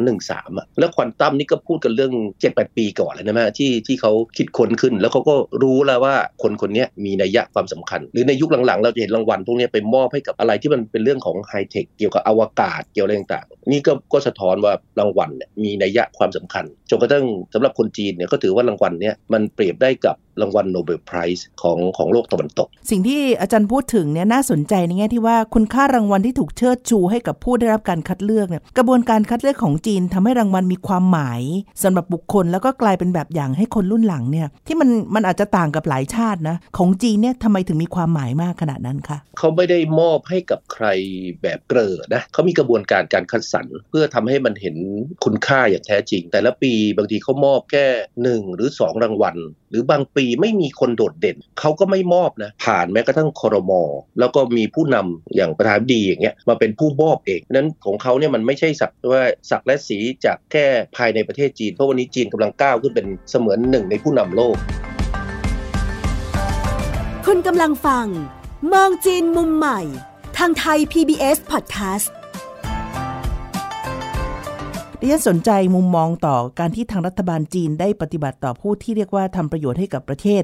[0.05, 2.13] 2013อะแล้วควอนตัมนี่ก็พูดกันเรื่อง
[2.45, 31.41] 7-8 ปีก่อนเลยนะแม่ที่ที่เขาคิดค้นขึ้น แล้วเขาก็รู้แล้วว่าคนคนนี้มีนัยยะความสำคัญ หรือในยุคหลังๆ เราจะเห็นรางวัลพวกนี้ไปมอบให้กับอะไรที่มันเป็นเรื่องของไฮเทคเกี่ยวกับอวกาศเกี่ยวอะไรต่างๆ นี่ก็ก็สะท้อนว่ารางวัลเนี่ยมีนัยยะความสำคัญจนกระทั่งสำหรับคนจีนเนี่ยก็ถือว่ารางวัลเนี้ยมันเปรียบได้กับรางวัล Nobel Prize ของของโลกตะวันตก สิ่งที่อาจารย์พูดถึงเนี่ยน่าสนใจในแง่ที่ว่าคุณค่ารางวัลที่ถูกเชิดชูให้กับผู้ได้รับการคัดเลือกเนี่ยกระบวนการคัดเลือกของจีนทำให้รางวัลมีความหมาย
[31.83, 40.85] สำหรับบุคคลแล้วก็กลายเป็นแบบอย่างให้คนรุ่นหลังเนี่ยที่มันมันอาจจะต่างกับหลายชาตินะของจีนเนี่ยทำไมถึงมีความหมายมากขนาดนั้นคะเขาไม่ได้มอบให้กับใคร
[41.41, 44.75] แบบเกลอนะเขามีกระบวนการการคัดสรรเพื่อทำให้มันเห็น
[45.23, 47.85] คุณค่าอย่างแท้จริง แต่ละปีบางทีเขามอบแค่
[48.23, 49.37] หนึ่งหรือสองรางวัล
[49.69, 53.81] หรือบางปีไม่มีคนโดดเด่น เขาก็ไม่มอบนะผ่านแม้กระทั่งคอรมอ
[54.19, 60.65] แล้วก็มีีผู้นำอย่างประธานดีอย่างเงี้ยมาเป็นผู้มอบเองนั้นของเขาเนี่ยมันไม่ใช่สักว่าสักและสีจากแค่
[60.97, 64.55] ภายในประเทศจีน เพราะวันนี้จีนกำลังก้าวขึ้นเป็นเสมือนหนึ่งในผู้นำโลก
[67.25, 68.05] คุณกำลังฟัง
[68.73, 69.79] มองจีนมุมใหม่
[70.37, 72.09] ทางไทย PBS Podcast
[75.01, 80.41] ดิฉันสนใจมุมมองต่อการที่ทางรัฐบาลจีนได้ปฏิบัติต่อผู้ที่เรียกว่าทำประโยชน์ให้กับประเทศ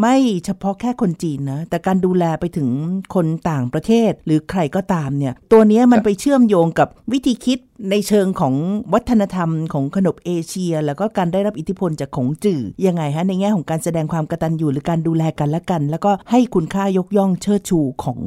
[0.00, 2.68] ไม่เฉพาะแค่คนจีนนะแต่การดูแลไปถึง
[3.14, 7.58] คนต่างประเทศ หรือใครก็ตามเนี่ยตัวนี้มันไปเชื่อมโยงกับวิธีคิด
[7.90, 8.54] ในเชิงของ
[8.94, 18.18] วัฒนธรรมของขนบเอเชีย แล้วก็การได้รับอิทธิพลจากของจื่อยังไงฮะในแง่ของการแสดงความกตัญญูหรือการดูแลกันและกัน แล้วก็ให้คุณค่ายกย่องเชิดชูของ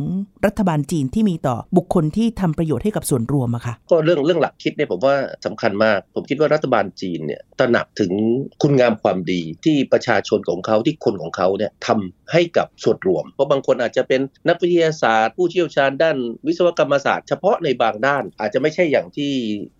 [0.45, 8.11] รัฐบาลจีนที่มีต่อบุคคลที่ทำประโยชน์ให้กับส่วนรวมอะค่ะก็เรื่องเรื่องหลักคิดเนี่ยผมว่าสำคัญมาก ผมคิดว่ารัฐบาลจีนเนี่ยตระหนักถึง
[8.61, 19.31] คุณงามความดีที่ประชาชนของเขาที่คนของเขาเนี่ยทำให้กับส่วนรวม เพราะบางคนอาจจะเป็นนักวิทยาศาสตร์ ผู้เชี่ยวชาญด้านวิศวกรรมศาสตร์เฉพาะในบางด้านอาจจะไม่ใช่อย่างที่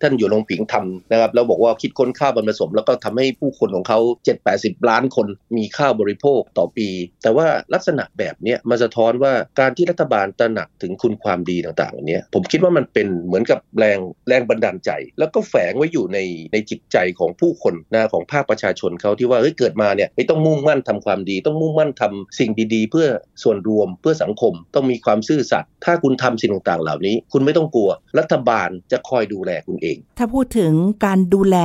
[0.02, 3.98] ท่านอยู่ลงผิงทำนะครับแล้วบอกว่าคิดค้นข้าวบรรผสม แล้วก็ทำให้ผู้คนของเขา
[4.44, 6.88] 7-80 ล้านคนมีข้าวบริโภคต่อปี
[7.22, 13.98] แต่ว่าลักษณะแบบนี้มันสะท้อนว่าการที่รัฐบาลตระหนักถึงคุณความดีต่างๆเหล่านี้ผมคิดว่ามันเป็นเหมือนกับแรง
[14.28, 16.18] แรงบันดาลใจ แล้วก็แฝงไว้อยู่ใน
[16.52, 23.06] ในจิตใจของผู้คนนะของภาคประชาชนเขาที่ว่าเฮ้ยเกิดมาเนี่ยต้องมุ่งมั่นทำความดี ต้องมุ่งมั่นทำสิ่งดีๆ เพื่อ
[23.42, 30.72] ส่วนรวมเพื่อสังคม ต้องมีความซื่อสัตย์ถ้าคุณทำสิ่งต่างๆ เหล่านี้ คุณไม่ต้องกลัว รัฐบาลจะคอยดูแลคุณเอง ถ้าพูดถึง
[31.04, 31.56] การดูแล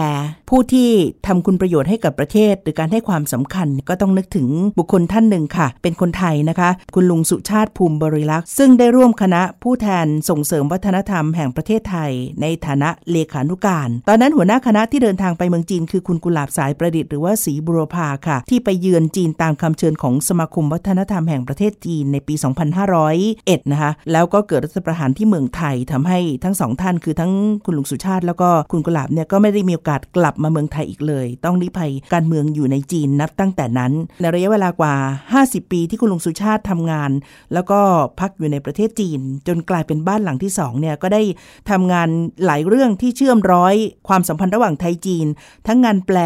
[0.49, 0.89] ผู้ที่
[1.27, 22.35] ทำคุณประโยชน์ให้กับประเทศ หรือการให้ความสำคัญก็ต้องนึกถึงบุคคลท่านหนึ่งค่ะ เป็นคนไทยนะคะ คุณลุงสุชาติภูมิบริลักษ์ซึ่งได้ร่วมคณะผู้แทนส่งเสริมวัฒนธรรมแห่งประเทศไทย ในฐานะเลขานุการ ตอนนั้นหัวหน้าคณะที่เดินทางไปเมืองจีน คือคุณกุหลาบสายประดิษฐ์หรือว่าศรีบุรพาค่ะ ที่ไปเยือนจีนตามคำเชิญของสมาคมวัฒนธรรมแห่งประเทศจีนในปี
[23.03, 27.31] 2501นะคะแล้วก็เกิดรัฐประหารที่เมืองไทยทำให้ทั้งสองท่านคือทั้ง
[27.65, 34.95] คุณลุงสุชาติ แล้วก็คุณกุหลาบเนี่ยก็ไม่ได้มีโอกาสกลับมาเมืองไทยอีกเลย ต้องลี้ภัยการเมืองอยู่ในจีนนับตั้งแต่นั้น ในระยะเวลากว่า
[35.33, 37.11] 50 ปีที่คุณลุงสุชาติทำงาน
[37.53, 37.79] แล้วก็
[38.19, 41.21] พักอยู่ในประเทศจีน จนกลายเป็นบ้านหลังที่สองเนี่ยก็ได้
[41.69, 42.09] ทำงาน
[42.45, 43.75] หลายเรื่องที่เชื่อมร้อย
[44.07, 45.27] ความสัมพันธ์ระหว่างไทยจีน
[45.67, 46.17] ทั้งงานแปล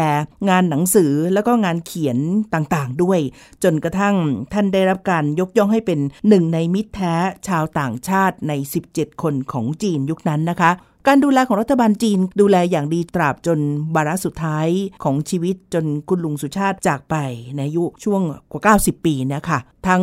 [0.50, 2.18] งานหนังสือแล้วก็งานเขียน
[2.54, 3.20] ต่างๆ ด้วย
[3.64, 4.16] จนกระทั่ง
[4.52, 7.14] ท่านได้รับการยกย่องให้เป็นหนึ่งในมิตรแท้
[7.48, 8.52] ชาวต่างชาติใน
[8.88, 10.70] 17 คนของจีนยุคนั้นนะคะ
[11.10, 13.58] การดูแลของรัฐบาลจีน ดูแลอย่างดีตราบจน
[13.94, 14.68] บาระสุดท้าย
[15.04, 17.16] ของชีวิตจนคุณลุงสุชาติจากไป
[17.56, 20.02] ในอายุช่วงกว่า 90 ปีนะคะทั้ง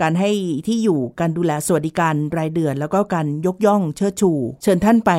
[0.00, 0.30] การให้
[0.66, 5.12] ที่อยู่การดูแลสวัสดิการรายเดือน แล้วก็การยกย่องเชิดชู เชิญท่านไป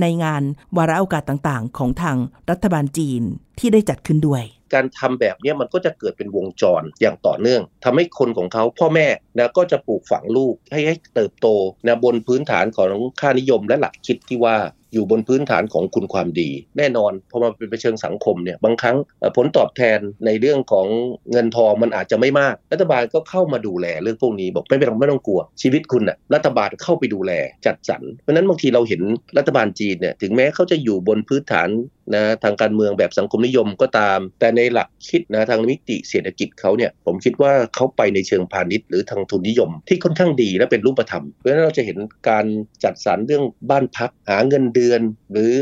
[0.00, 0.42] ในงาน
[0.76, 2.16] วาระโอกาสต่างๆ ของทาง
[2.50, 3.22] รัฐบาลจีน
[3.58, 4.42] ที่ได้จัดขึ้นด้วย
[4.74, 11.46] การทำแบบนี้มันก็จะเกิดเป็นวงจรอย่างต่อเนื่องทำให้คนของเขาพ่อแม่นะก็จะปลูกฝังลูกให้ให้เติบโต
[11.86, 14.56] นะบนพื้นฐานของค่านิยมและหลักคิดที่ว่า
[14.92, 18.96] อยู่บนพื้นฐานของคุณความดี แน่นอนพอมาเป็นเชิงสังคมเนี่ยบางครั้ง
[19.36, 20.86] ผลตอบแทนในเรื่องของ
[21.32, 27.32] เงินทองมันอาจจะไม่มาก รัฐบาลก็เข้ามาดูแลเรื่องพวกนี้บอกไม่เป็นไรไม่ต้องกลัว ชีวิตคุณน่ะรัฐบาลเข้าไปดูแล
[27.66, 29.02] จัดสรรเพราะนั้นบางทีเราเห็น
[29.38, 31.68] รัฐบาลจีนเนี่ยถึงแม้เขาจะอยู่บนพื้นฐาน
[32.14, 42.46] นะทางการเมืองแบบสังคมนิยมก็ตาม แต่ในหลักคิดนะทางมิติเศรษฐกิจเขาเนี่ยผมคิดว่าเขาไปในเชิงพาณิชย์หรือทางทุนนิยม ที่ค่อนข้างดีและเป็นรูปธรรมเพราะฉะนั้นเราจะเห็นการ
[42.84, 45.00] จัดสรรเรื่องบ้านพักหาเงินเดือนือน
[45.32, 45.52] หรือ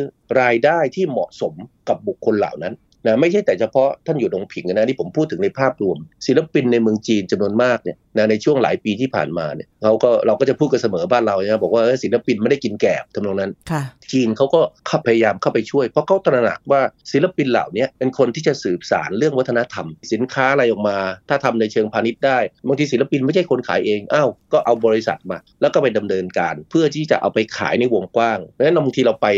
[0.40, 1.54] รายได้ที่เหมาะสม
[1.88, 2.74] กับบุคคลเหล่านั้น
[3.06, 13.82] นะไม่ใช่แต่เฉพาะท่านอยู่ดงผิงนะที่ผมพูดถึงในภาพรวม ศิลปินในเมืองจีนจำนวนมากเนี่ยนะในช่วงหลายปีที่ผ่านมาเนี่ยเราก็เราก็จะพูดกันเสมอบ้านเรานะบอกว่าศิลปินไม่ได้กินแกบทำนองนั้นค่ะ
[14.12, 16.80] จีนเขาก็เข้าพยายามเข้าไปช่วย เพราะเขาตระหนักว่า
[17.12, 29.28] ศิลปินเหล่านี้เป็นคนที่จะสืบสารเรื่องวัฒนธรรม สินค้าอะไรออกมา ถ้าทำในเชิงพาณิชย์ได้บางทีศิลปินไม่ใช่คนขายเองอ้าวก็เอาบริษัทมา แล้วก็ไปดำเนินการ เพื่อที่จะเอาไปขายในวงกว้างเพราะฉะนั้นบางทีเราไป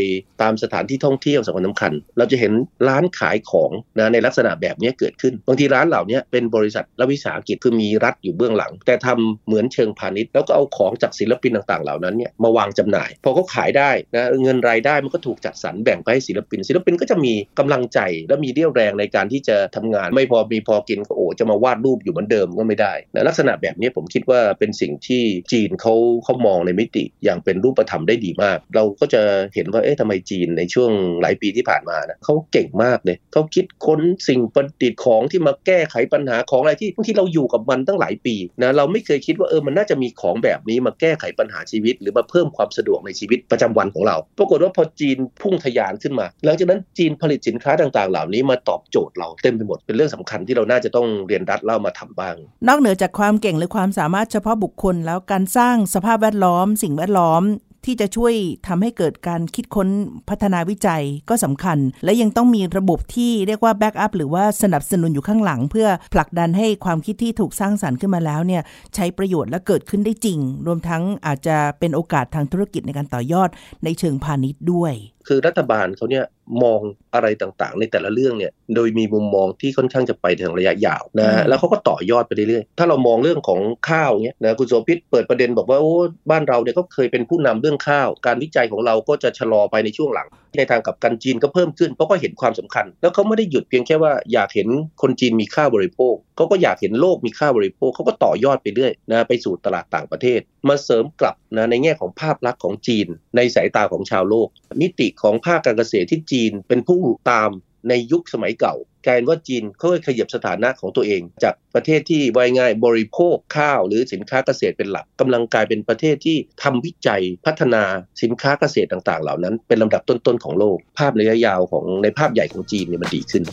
[0.43, 2.53] ตามสถานที่ท่องเที่ยวสำคัญสำคัญเราจะเห็น
[2.89, 29.23] ร้านขายขของนะในลักษณะแบบนี้เกิดขึ้น บางทีร้านเหล่านี้เป็นบริษัทและวิสาหกิจคือมีรัฐอยู่เบื้องหลัง แต่ทำเหมือนเชิงพาณิชย์แล้วก็เอาของจากศิลปินต่างๆ เหล่านั้นเนี่ยมาวางจำหน่าย พอเขาขายได้นะเงินรายได้มันก็ถูกจัดสรรแบ่งไปให้ศิลปิน ศิลปินก็จะมีกำลังใจและมีเรี่ยวแรงในการที่จะทำงาน ไม่พอมีพอกินก็โอ้จะมาวาดรูปอยู่เหมือนเดิมก็ไม่ได้นะลักษณะแบบนี้ผมคิดว่าเป็นสิ่งที่จีนเขาเขามองในมิติอย่างเป็นรูปธรรมได้ดีมาก เราก็จะ
[29.55, 52.37] เห็นว่าเอ๊ะทำไมจีนในช่วงหลายปีที่ผ่านมานะเขาเก่งมากเลยเขาาคิดค้นสิ่งประดิษฐ์ของที่มาแก้ไขปัญหาของอะไรที่บางทีเราอยู่กับมันตั้งหลายปีนะเราไม่เคยคิดว่าเออมันน่าจะมีของแบบนี้มาแก้ไขปัญหาชีวิต หรือมาเพิ่มความสะดวกในชีวิตประจำวันของเรา ปรากฏว่าพอจีนพุ่งทะยานขึ้นมา หลังจากนั้นจีนผลิตสินค้าต่างๆ เหล่านี้มาตอบโจทย์เราเต็มไปหมดเป็นเรื่องสำคัญที่เราน่าจะต้องเรียนรัดเล่ามาทำบ้าง
[52.69, 57.43] นอกเหนือจากความเก่งหรือความสามารถเฉพาะบุคคลแล้วการสร้างสภาพแวดล้อม สิ่งแวดล้อม
[57.85, 58.35] ที่จะช่วย
[58.69, 59.89] ทำให้เกิดการคิดค้น
[60.29, 68.63] พัฒนาวิจัยก็สำคัญ และยังต้องมีระบบที่เรียกว่าแบ็กอัพหรือว่าสนับสนุนอยู่ข้างหลัง เพื่อผลักดันให้ความคิดที่ถูกสร้างสารรค์ขึ้นมาแล้วเนี่ย
[68.95, 73.49] ใช้ประโยชน์และเกิดขึ้นได้จริง รวมทั้งอาจจะเป็นโอกาสทางธุรกิจในการต่อยอด
[73.85, 74.93] ในเชิงพาณิชย์ด้วย
[75.29, 76.25] คือรัฐบาลเขาเนี่ย
[76.63, 76.81] มอง
[77.15, 85.95] อะไรต่างๆ ในแต่ละเรื่องเนี่ยโดยมีมุมมองที่ค่อนข้างจะไปทางระยะยาวนะอืฮะมแล้วเขาก็ต่อยอดไปเรื่อยๆถ้าเรามองเรื่องของข้าวเนี่ยนะคุณโสภิตเปิดประเด็นบอกว่าโอ้
[86.31, 94.69] บ้านเราเนี่ยก็เคยเป็นผู้นำเรื่องข้าว การวิจัยของเราก็จะชะลอไปในช่วงหลัง ในทางกับกันจีนก็เพิ่มขึ้นเพราะก็เห็นความสำคัญ แล้วเขาไม่ได้หยุดเพียงแค่ว่าอยากเห็น
[95.03, 104.49] คนจีนมีค่าบริโภคเขาก็อยากเห็นโลกมีค่าบริโภคเขาก็ต่อยอดไปเรื่อยนะไปสู่ตลาดต่างประเทศ มาเสริมกลับนะในแง่ของภาพลักษณ์ของจีน ในสายตาของชาวโลก
[104.81, 107.51] มิติของภาคการเกษตรที่จีนเป็นผู้ตาม
[107.89, 108.75] ในยุคสมัยเก่า
[109.07, 117.83] กลายเป็นว่าจีนเขาขยับสถานะของตัวเอง จากประเทศที่วายง่ายบริโภคข้าวหรือสินค้าเกษตรเป็นหลักกำลังกลายเป็นประเทศที่ทำวิจัยพัฒนา
[118.23, 123.45] สินค้าเกษตรต่าง ๆ เหล่านั้น เป็นลำดับต้นๆของโลก ภาพระยะยาวของในภาพใหญ่ของจีนเนี่ยมันดีขึ้น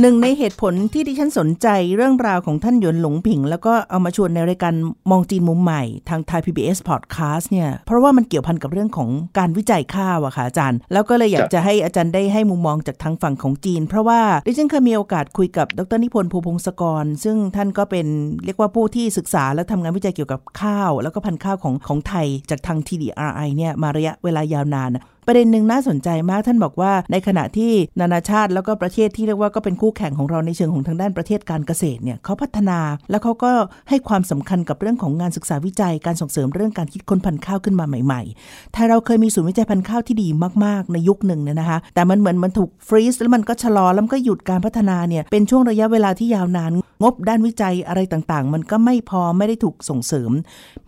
[0.00, 4.74] หนึ่งในเหตุผลที่ดิฉันสนใจเรื่องราวของท่านหยวนหลงผิง แล้วก็เอามาชวนในรายการ
[5.10, 18.06] มองจีนมุมใหม่ทางไทย PBS Podcast เนี่ย เพราะว่ามันเกี่ยวพันกับเรื่องของการวิจัยข้าวอะค่ะอาจารย์ แล้วก็เลยอยากจะให้อาจารย์ได้ให้มุมมองจากทางฝั่งของจีน เพราะว่าดิฉันเคยมีโอกาสคุยกับดรนิพนธ์ภูพงศกร ซึ่งท่านก็เป็น
[18.44, 24.90] เรียกว่าผู้ที่ศึกษาและทำงานวิจัยเกี่ยวกับข้าว แล้วก็พันธุ์ข้าวของของไทยจากทาง TDRI เนี่ยมาระยะเวลายาวนาน
[25.26, 32.78] ประเด็นหนึ่งน่าสนใจมากท่านบอกว่า ในขณะที่นานาชาติแล้วก็ประเทศที่เรียกว่าก็เป็นคู่แข่งของเราในเชิงของทางด้านประเทศการเกษตรเนี่ยเขาพัฒนา
[33.10, 33.52] แล้วเขาก็
[33.88, 40.28] ให้ความสำคัญกับเรื่องของงานศึกษาวิจัย การส่งเสริมเรื่องการคิดค้นพันธุ์ข้าวขึ้นมาใหม่ๆไทยเราเคยมีศูนย์วิจัยพันธุ์ข้าวที่ดี
[40.64, 46.70] มากๆ ในยุคหนึ่งเนี่ยนะคะ แต่มันเหมือนมันถูกฟรีซแล้วมันก็ชะลอแล้วมันก็หยุดการพัฒนาเนี่ยเป็นช่วงระยะเวลาที่ยาวนาน
[47.02, 50.30] งบด้านวิจัยอะไรต่างๆ มันก็ไม่พอไม่ได้ถูกส่งเสริม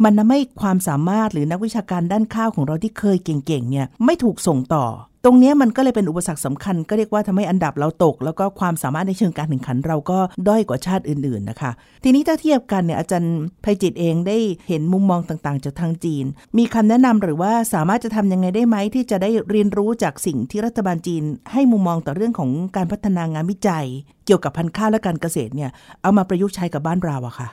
[0.04, 4.84] มันทำให้ความสามารถหรือนักวิชาการด้านข้าวของเราที่เคยเก่งๆเนี่ยไม่ถูกส่งต่อ
[5.28, 11.70] ตรงนี้มันก็เลยเป็นอุปสรรคสำคัญ ก็เรียกว่าทำให้อันดับเราตก แล้วก็ความสามารถในเชิงการแข่งขันเราก็ด้อยกว่าชาติอื่นๆนะคะ
[12.04, 16.24] ทีนี้ถ้าเทียบกันเนี่ยอาจารย์ภัยจิตเองได้เห็นมุมมองต่างๆ จากทางจีน
[16.58, 23.86] มีคำแนะนำหรือว่าสามารถจะทำยังไงได้ไหมที่จะได้เรียนรู้จากสิ่งที่รัฐบาลจีน ให้มุมมองต่อเรื่องของการพัฒนางานวิจัย
[24.26, 25.70] เกี่ยวกับพันธุ์ข้าวและการเกษตรเนี่ย
[26.02, 27.48] เอามาประยุกต์ใช้กับบ้านเราอะค่ะ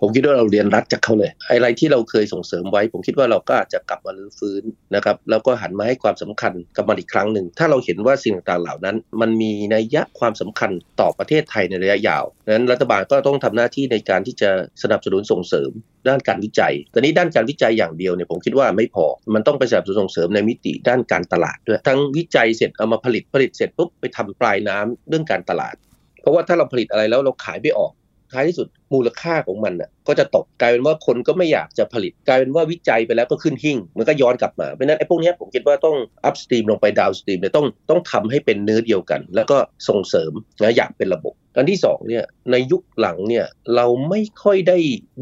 [0.00, 4.62] ผมคิดว่าเราเรียนรัดจากเขาเลยอะไรที่เราเคยส่งเสริมไว้ ผมคิดว่าเราก็อาจจะกลับมารื้อฟื้น
[4.94, 10.70] นะครับแล้วก็หันมาให้ความสำคัญกับมันอีกครั้งหนึ่ง ถ้าเราเห็นว่าสิ่งต่างๆเหล่านั้น มันมีนัยยะความสำคัญ
[11.00, 14.50] ต่อประเทศไทยในระยะยาวดังนั้นรัฐบาลก็ต้องทำหน้าที่ในการที่จะ
[14.82, 15.70] สนับสนุนส่งเสริม
[16.08, 25.74] ด้านการวิจัยแต่นี้ด้านการวิจัยอย่างเดียวเนี่ยผมคิดว่าไม่พอ มันต้องไปสนับสนุนส่งเสริมในมิติด้านการตลาดด้วย ทั้งวิจัยเสร็จเอามาผลิตผลิตเสร็จปุ๊บไปทำปลายน้ำเรื่องการตลาด
[26.20, 27.92] เพราะว่าถ้าเราผลิตอะไรแล้วเราขายไม่ออก
[28.32, 39.56] ท้ายที่สุด มูลค่าของมันน่ะก็จะตกกลายเป็นว่าคนก็ไม่อยากจะผลิตกลายเป็นว่าวิจัยไปแล้วก็ขึ้นหิ่ง มันก็ย้อนกลับมาเพราะนั้นไอ้พวกนี้ผมคิดว่าต้องupstream ลงไป downstream เนี่ยต้องต้องทำให้เป็นเนื้อเดียวกัน แล้วก็
[39.88, 43.46] ส่งเสริมนะอย่างเป็นระบบอันที่สองเนี่ยในยุคหลังเนี่ย
[43.76, 44.78] เราไม่ค่อยได้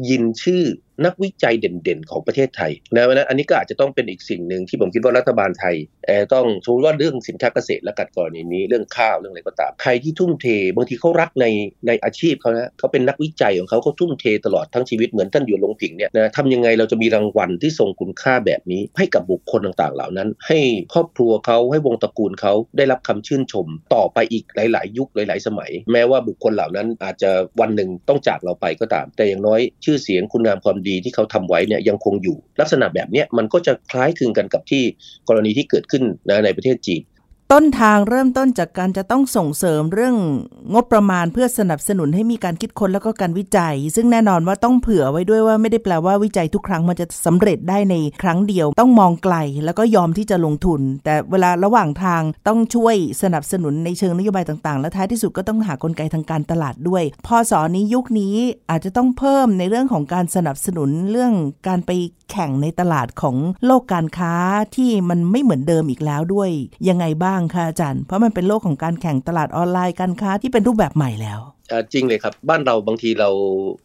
[0.09, 0.63] ยินชื่อ
[1.05, 5.75] นักวิจัยเด่นๆ ของประเทศไทยนะเพราะนั้นอันนี้ก็อาจจะต้องเป็นอีกสิ่งหนึ่งที่ผมคิดว่ารัฐบาลไทย
[6.07, 11.45] เออต้องสมมติว่าเรื่องสินค้าเกษตรแล้วกันกรณีนี้เรื่องข้าวเรื่องอะไรก็ตามใครที่ทุ่มเท บางทีเขารักใน
[11.87, 20.59] ในอาชีพเขานะเขาเป็นนักวิจัยของเขาเขาทุ่มเทตลอดทั้งชีวิตเหมือนท่านหยวนหลงผิงเนี่ยนะทำยังไงเราจะมีรางวัลที่ทรงคุณค่าแบบนี้ ให้กับบุคคลต่างๆ เหล่านั้น ให้
[20.93, 34.83] ครอบครัวเขาให้วงตระกูลเขาได้รับคำชื่นชม ต่อไปอีกหลาย ๆ ยุคหลาย ๆ สมัย แม้ว่าบุคคลเหล่านั้นอาจจะวันหนึ่งต้องจากเราไปก็ตาม แต่อย่างน้อยชื่อเสียงคุณงามความดีที่เขาทำไว้เนี่ยยังคงอยู่ ลักษณะแบบเนี้ยมันก็จะคล้ายคลึงกันกับที่
[35.29, 37.01] กรณีที่เกิดขึ้นนะในประเทศจีน
[37.53, 40.15] ต้นทางเริ่มต้นจากการจะต้องส่งเสริมเรื่อง
[40.73, 58.35] งบประมาณเพื่อสนับสนุนให้มีการคิดค้นแล้วก็การวิจัย ซึ่งแน่นอนว่าต้องเผื่อไว้ด้วยว่าไม่ได้แปลว่าวิจัยทุกครั้งมันจะสำเร็จได้ในครั้งเดียว ต้องมองไกลแล้วก็ยอมที่จะลงทุน แต่เวลาระหว่างทางต้องช่วยสนับสนุนในเชิงนโยบายต่างๆ และท้ายที่สุดก็ต้องหากลไกทางการตลาดด้วย พอสอนี้ยุคนี้
[58.69, 61.33] อาจจะต้องเพิ่มในเรื่องของการสนับสนุนเรื่อง
[61.67, 61.91] การไป
[62.31, 64.33] แข่งในตลาดของโลกการค้า
[64.75, 66.49] ที่มันไม่เหมือนเดิมอีกแล้วด้วย
[66.87, 71.39] ยังไงบ้างคะอาจารย์ เพราะมันเป็นโลกของการแข่งตลาดออนไลน์การค้าที่เป็นรูปแบบใหม่แล้ว
[71.93, 73.29] จริงเลยครับ บ้านเราบางทีเรา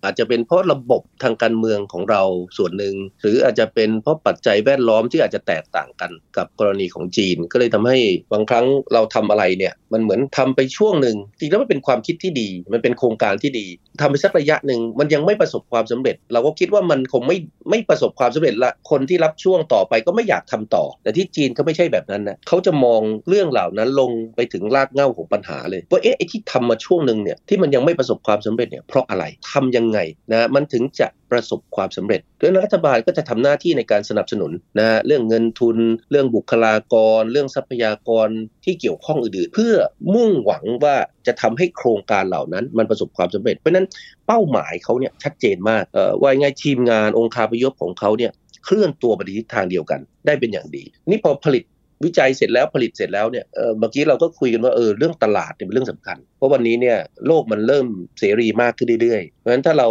[0.05, 2.23] อาจจะเป็นเพราะระบบทางการเมืองของเรา
[2.57, 7.99] ส่วนหนึ่ง หรืออาจจะเป็นเพราะปัจจัยแวดล้อมที่อาจจะแตกต่างกันกับกรณีของจีน ก็เลยทำให้
[8.33, 13.67] บางครั้งเราทำอะไรเนี่ยมันเหมือนทำไปช่วงหนึ่งจริงแล้วมันเป็นความคิดที่ดี มันเป็นโครงการที่ดี
[14.01, 17.37] ทำไปสักระยะหนึ่งมันยังไม่ประสบความสำเร็จ เราก็คิดว่ามันคงไม่
[17.71, 29.99] ไม่ประสบความสำเร็จละคนที่รับช่วงต่อไปก็ไม่อยากทำต่อ แต่ที่จีนเขาไม่ใช่แบบนั้นนะเขาจะมองเรื่องเหล่านั้นลงไปถึงรากเหง้าของปัญหาเลยว่าเอ๊ะไอ้ที่ทำมาช่วงหนึ่งเนี่ยที่มันยังไม่ประสบความสำเร็จเนี่ยเพราะอะไรทำยังไง
[30.33, 35.77] นะมันถึงจะประสบความสำเร็จดังนั้นรัฐบาลก็จะทำหน้าที่ในการสนับสนุนนะเรื่องเงินทุน
[36.11, 38.29] เรื่องบุคลากร เรื่องทรัพยากร
[38.65, 39.75] ที่เกี่ยวข้องอื่นๆ เพื่อ
[40.15, 43.87] มุ่งหวังว่าจะทำให้โครงการเหล่านั้นมันประสบความสำเร็จ เพราะฉะนั้น
[44.27, 48.33] เป้าหมายเขาเนี่ยชัดเจนมากเอ่อว่าไงทีมงานองค์คาพยพของเขาเนี่ย
[48.65, 51.65] เคลื่อนตัวไปในทิศทางเดียวกัน ได้เป็นอย่างดี นี่พอผลิต
[52.05, 57.87] วิจัยเสร็จแล้วผลิตเสร็จแล้วเนี่ยเออเมื่อกี้เราก็คุยกันว่าเออเรื่องตลาดเนี่ยเป็นเรื่องสำคัญ เพราะวันนี้เนี่ยโลกมันเริ่ม
[58.19, 59.89] เสรีมากขึ้นเรื่อยๆเพราะฉะนั้นถ้าเรา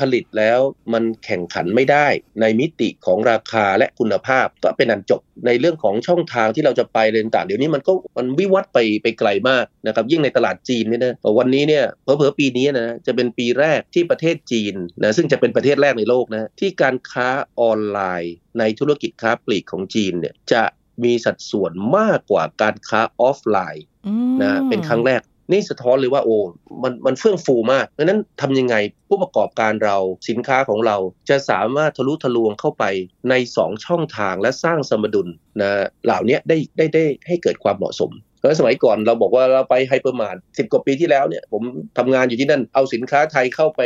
[0.00, 0.60] ผลิตแล้ว
[0.92, 2.06] มันแข่งขันไม่ได้
[2.40, 17.28] ในมิติของราคาและคุณภาพก็เป็นอันจบในเรื่องของช่องทางที่เราจะไปเรนต่างเดี๋ยวนี้มันก็มันวิวัฒน์ไปไปไกลมากนะครับยิ่งในตลาดจีนเนี่ยนะวันนี้เนี่ยเผลอๆปีนี้นะจะเป็นปีแรกที่ประเทศจีนนะซึ่งจะเป็นประเทศแรกในโลกนะที่การค้า
[17.60, 20.62] ออนไลน์ในธุรกิจค้าปลีกของจีนเนี่ยจะ
[21.04, 26.36] มีสัดส่วนมากกว่าการค้าออฟไลน์อืมนะเป็นครั้งแรกนี่สะท้อนเลยว่าโอ้
[26.82, 28.74] มันมันเฟื่องฟูมากเพราะฉะนั้นทำยังไง
[29.08, 29.96] ผู้ประกอบการเรา
[30.28, 30.96] สินค้าของเรา
[31.30, 32.84] จะสามารถทะลุทะลวงเข้าไป
[33.30, 35.28] ใน 2 ช่องทางและสร้างสมดุล
[35.60, 35.70] นะ
[36.04, 38.10] เหล่านี้ได้ได้ได้ให้เกิดความเหมาะสม
[38.46, 41.62] แล้วสมัยก่อนเราบอกว่าเราไป hypermart สิบกว่าปีที่แล้วเนี่ยผม
[41.98, 43.80] ทำงานอยู่ที่นั่นเอาสินค้าไทยเข้าไป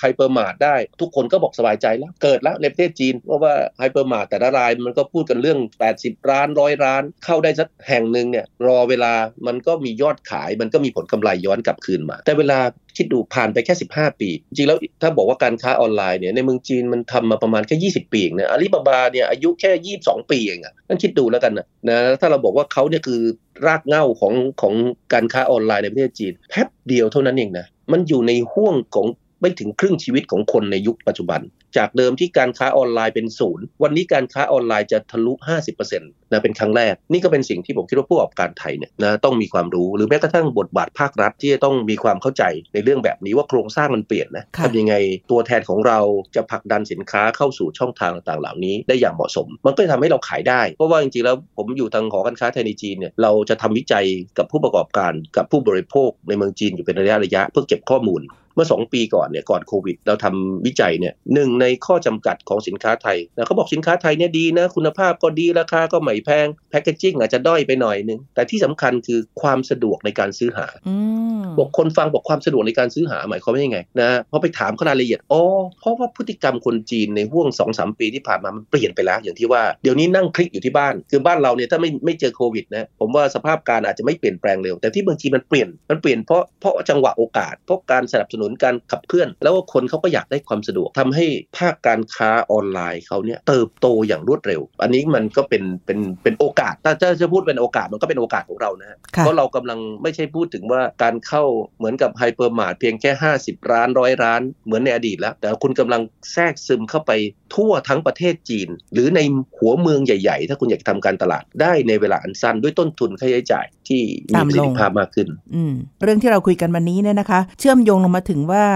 [0.00, 5.58] hypermart ได้ ทุกคนก็บอกสบายใจแล้ว เกิดแล้วในประเทศจีนเพราะว่า hypermart แต่ละรายมันก็พูดกันเรื่อง
[5.94, 9.12] 80 ร้านร้อยร้าน เข้าได้สักแห่งหนึ่งเนี่ยรอเวลา
[9.46, 12.58] มันก็มียอดขายมันก็มีผลกำไรย้อนกลับคืนมา แต่เวลา
[12.96, 23.20] คิดดูผ่านไปแค่ 15 ปี จริงแล้วถ้าบอกว่าการค้าออนไลน์เนี่ยในเมืองจีนมันทำมาประมาณแค่ 20 ปีเองนะอาลีบาบาเนี่ยอายุแค่ 22 ปีเองอะนั่นคิดดูแล้วกันนะนะถ้าเราบอกว่าเขาเนี่ยคือ
[23.66, 24.74] รากเหง้าของของ
[25.12, 29.06] การค้าออนไลน์ในประเทศจีนแป๊บเดียวเท่านั้นเองนะมันอยู่ในห่วงของ
[29.40, 31.40] ไม่ถึงครึ่งชีวิตของคนในยุคปัจจุบัน
[31.76, 35.32] จากเดิมที่การค้าออนไลน์เป็นศูนย์วันนี้การค้าออนไลน์จะทะลุ
[35.66, 42.44] 50%นะเป็นครั้งแรก นี่ก็เป็นสิ่งที่ผมคิดว่าผู้ประกอบการไทยเนี่ยนะต้องมีความรู้หรือแม้กระทั่งบทบาทภาครัฐ ที่จะต้องมีความเข้าใจ
[42.74, 44.94] ในเรื่องแบบนี้ว่าโครงสร้างมันเปลี่ยนนะค่ะทำยังไง
[45.30, 45.98] ตัวแทนของเรา
[46.36, 54.06] จะผลักดันสินค้าเข้าสู่ช่องทางต่างๆเหล่านี้ได้อย่างเหมาะสม มันก็จะทำให้เราขายได้เพราะว่าจริงๆแล้วผมอยู่ทางหอการค้าไทยในจีนเนี่ยเราจะทำวิจัย
[54.38, 58.22] กับผู้ประกอบการกับผู้บริโภคในเมืองจีนอยู่เป็นระยะระยะเพื่อเก็บข้อมูล
[58.56, 70.94] เมื่อ 2 ปีก่อนเนี่ยก่อนโควิด เราทำวิจัยเนี่ยหนึ่งในข้อจำกัดของสินค้าไทยนะเขาบอกสินค้าไทยเนี่ยดีนะ คุณภาพก็ดีราคาก็ไม่แพงแพคเกจิ้งอาจจะด้อยไปหน่อยนึง แต่ที่สำคัญคือความสะดวกในการซื้อหาอื
[71.40, 75.42] มบอกคนฟังบอกความสะดวกในการซื้อหาหมายความว่ายังไงนะพอไปถามเขารายละเอียดอ๋อ
[75.80, 91.24] เพราะว่าพฤติกรรมคนจีนในห่วง2อสปีที่ผ่านมามันเปลี่ยนไปแล้ว อย่างที่ว่าเดี๋ยวนี้นั่งคลิกอยู่ที่บ้าน คือบ้านเราเนี่ยถ้าไม่ไม่เจอโควิดนะผมว่าสภาพการอาจจะไม่เปลี่ยนแปลงเร็วแต่ที่เมืองจีนมันเปลี่ยนมันเปลี่ยนเพราะเพราะจังหวะโอกาสเพราะการสนับสนุนการขับเคลื่อน แล้วก็คนเขาก็อยากได้ความสะดวกทำให้
[91.58, 101.42] ภาคการค้าออนไลน์เขาเนี่ยเติบโตอย่างรวดเร็ว อันนี้มันก็เป็นเป็นเป็นโอกาสถ้าถ้าจะพูดเป็นโอกาสมันก็เป็นโอกาสของเรานะฮะค่ะเพราะเรากำลังไม่ใช่พูดถึงว่าการเข้า
[101.78, 103.10] เหมือนกับ hypermart เพียงแค่
[103.42, 107.12] 50 ร้านร้อยร้านเหมือนในอดีตแล้ว แต่คุณกำลังแทรกซึมเข้าไป
[107.54, 109.20] ทั่วทั้งประเทศจีน หรือใน
[109.56, 114.00] หัวเมืองใหญ่ๆ ถ้าคุณอยากทำการตลาดได้ในเวลาอันสั้นด้วยต้นทุนค่าใช้จ่ายที่
[114.32, 115.62] มีประสิทธิภาพมากขึ้นอื
[116.02, 118.66] เรื่องที่เราคุยกันวันนี้เนี่ยนะคะ เชื่อมโยงลงมาถึงว่า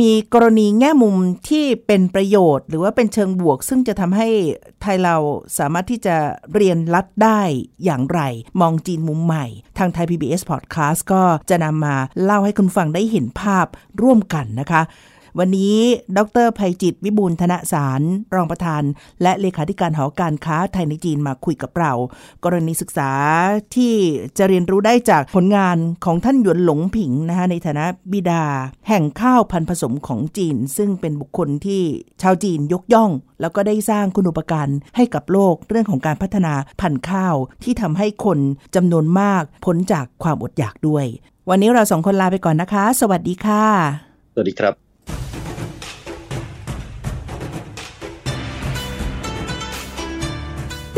[0.00, 1.16] มีกรณีแง่มุม
[1.48, 4.28] ที่เป็นประโยชน์ หรือว่าเป็นเชิงบวก ซึ่งจะทำให้
[4.82, 5.16] ไทยเรา
[5.58, 6.16] สามารถที่จะ
[6.54, 7.40] เรียนลัดได้
[7.84, 8.20] อย่างไร
[8.60, 9.46] มองจีนมุมใหม่
[9.78, 13.66] ทางไทย PBS Podcast ก็จะนำมาเล่าให้คุณฟังได้เห็นภาพ
[14.02, 14.82] ร่วมกันนะคะ
[15.38, 15.76] วันนี้
[16.18, 18.00] ดรภัยจิตวิบูลธนสาร
[18.34, 18.82] รองประธาน
[19.22, 21.92] และเลขาธิการหอการค้าไทยในจีนมาคุยกับเรา
[22.44, 23.10] กรณีศึกษา
[23.76, 23.94] ที่
[24.38, 28.44] จะเรียนรู้ได้จากผลงานของท่านหยวนหลงผิงนะคะในฐานะบิดา
[28.88, 31.82] แห่งข้าวพันธุ์ผสมของจีน ซึ่งเป็นบุคคลที่
[32.22, 38.38] ชาวจีนยกย่อง แล้วก็ได้สร้างคุณูปการให้กับโลกเรื่องของการพัฒนาพันธุ์ข้าวที่ทำให้คน
[38.74, 41.06] จำนวนมากพ้นจากความอดอยากด้วย
[41.48, 43.64] วันนี้เราสองคนลาไปก่อนนะคะ สวัสดีค่ะ
[44.34, 44.89] สวัสดีครับ